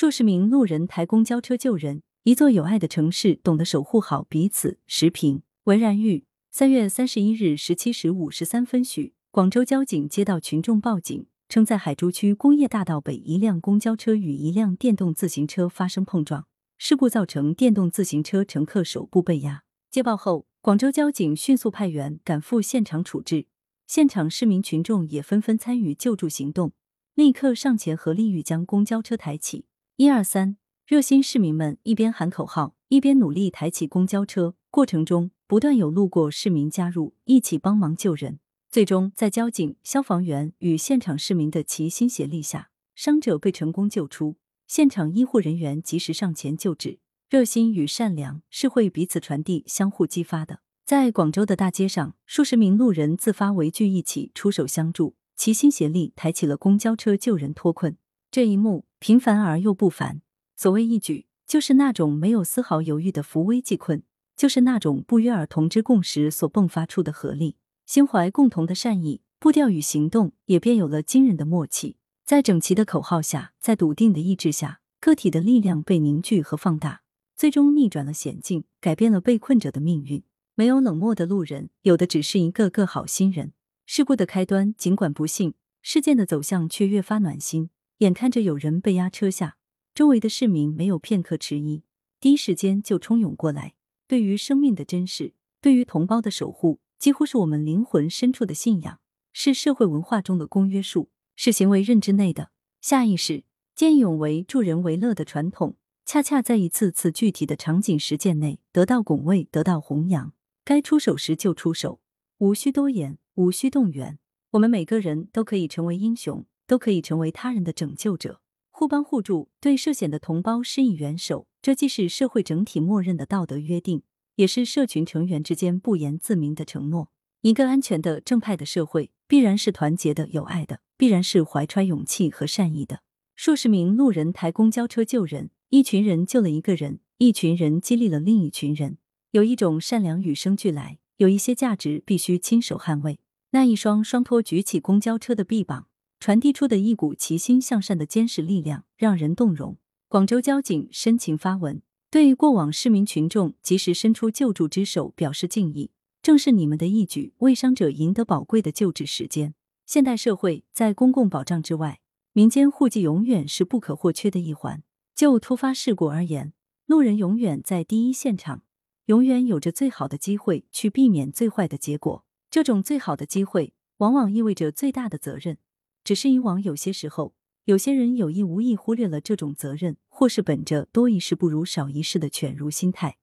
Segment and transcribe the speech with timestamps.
[0.00, 4.78] 数十名路人抬公交车救人，一座有爱的城市懂得守护好彼此。
[4.86, 6.24] 时评：文然玉。
[6.52, 16.46] 三月三十一日十七时五十三分许，广州交警接到群众报警，称在海珠区工业大道北，一辆公交车与一辆电动自行车发生碰撞，
[16.76, 19.64] 事故造成电动自行车乘客手部被压。
[19.90, 23.46] 接报后，广州交警迅速派员赶赴现场处置，
[23.88, 26.70] 现场市民群众也纷纷参与救助行动，
[27.16, 29.64] 立刻上前合力欲将公交车抬起。
[30.00, 30.56] 一二三，
[30.86, 35.32] 热心市民们一边喊口号，一边努力抬起公交车，过程中。
[35.48, 38.38] 不断有路过市民加入，一起帮忙救人。
[38.70, 44.36] 最终，在交警、消防员与现场市民的齐心协力下，伤者被成功救出。
[44.68, 47.00] 现场医护人员及时上前救治。
[47.28, 50.60] 热心与善良是会彼此传递、相互激发的。
[50.86, 57.96] 在广州的大街上，数十名路人自发围聚一起，出手相助，齐心协力抬起了公交车救人脱困。
[58.30, 60.22] 这一幕平凡而又不凡。
[60.56, 64.02] 所谓一举，就是那种没有丝毫犹豫的扶危济困。
[64.36, 71.96] 就是那种不约而同之共识所迸发出的合力，心怀共同的善意，步调与行动也便有了惊人的默契。
[72.24, 77.02] 在整齐的口号下，在笃定的意志下，个体的力量被凝聚和放大，
[77.34, 80.22] 最终逆转了险境，改变了被困者的命运。
[80.54, 83.52] 没有冷漠的路人，有的只是一个个好心人。
[83.86, 87.70] 事故的开端尽管不幸，事件的走向却越发暖心。
[87.98, 89.56] 眼看着有人被压车下，
[89.92, 91.82] 周围的市民没有片刻迟疑，
[92.20, 93.74] 第一时间就冲涌过来。
[94.06, 99.00] 对于生命的珍视，对于同胞的守护，几乎是我们灵魂深处的信仰，
[99.32, 103.42] 是社会文化中的公约数，是行为认知内的下意识。
[103.74, 110.32] 见义勇为、助人为乐的传统，恰恰在一次次具体的场景实践内得到拱卫，得到弘扬。
[110.64, 112.00] 该出手时就出手，
[112.38, 114.20] 无需多言，无需动员。
[114.52, 118.40] 我们每个人都可以成为英雄，都可以成为他人的拯救者。
[118.70, 121.48] 互帮互助，对涉险的同胞施以援手。
[121.60, 124.04] 这既是社会整体默认的道德约定，
[124.36, 127.10] 也是社群成员之间不言自明的承诺。
[127.40, 133.00] 一个安全的、正派的社会，必然是团结的、友爱的，必然是怀揣勇气和善意的。
[133.34, 138.98] 数十名路人抬公交车救人，一群人救了一个人，一群人激励了另一群人。
[139.32, 143.18] 有一种善良与生俱来，有一些价值必须亲手捍卫。
[143.50, 145.87] 那一双双托举起公交车的臂膀，
[146.20, 149.76] 传递出的一股齐心向善的坚实力量，让人动容。
[150.08, 151.80] 广州交警深情发文，
[152.10, 155.90] 对过往市民群众及时伸出救助之手表示敬意。
[156.20, 159.54] 正是你们的义举，为伤者赢得宝贵的救治时间。
[159.86, 162.00] 现代社会在公共保障之外，
[162.32, 164.82] 民间互济永远是不可或缺的一环。
[165.14, 166.52] 就突发事故而言，
[166.86, 168.62] 路人永远在第一现场，
[169.06, 172.24] 永远有着最好的机会去避免最坏的结果。
[172.50, 175.58] 这种最好的机会，往往意味着最大的责任。
[176.08, 177.34] 只是以往有些时候。
[177.66, 183.18] 有些人有意无意忽略了这种责任，或是本着多一事不如少一事的犬儒心态，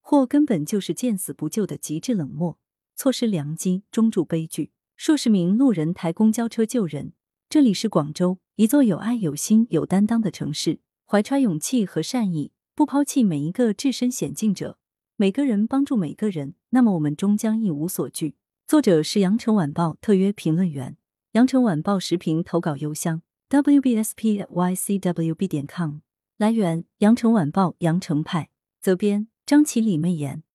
[0.00, 2.58] 或根本就是见死不救的极致冷漠，
[2.96, 4.72] 错失良机，终铸悲剧。
[4.96, 7.12] 数十名路人抬公交车救人，
[7.48, 14.76] 这里是广州，一座有爱、有心、有担当的城市，怀揣勇气和善意，不抛弃每一个置身险境者，
[15.14, 18.34] 每个人帮助每个人，那么我们终将一无所惧。
[18.66, 20.96] 作者是羊城晚报特约评论员，
[21.34, 23.20] 羊城晚报时评投稿邮箱。
[23.50, 25.98] wbspycwb 点 com，
[26.36, 28.50] 来源：羊城晚报羊城派，
[28.80, 30.42] 责编：张起李媚妍。